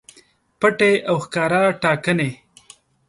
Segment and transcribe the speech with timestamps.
[0.59, 2.29] پټې او ښکاره ټاکنې